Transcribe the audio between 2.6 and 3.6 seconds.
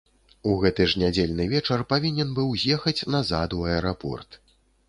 з'ехаць назад